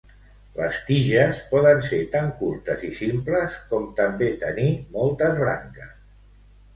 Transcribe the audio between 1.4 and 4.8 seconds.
poden ser tant curtes i simples com també tenir